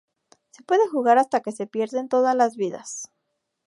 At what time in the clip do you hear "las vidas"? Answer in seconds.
2.35-3.11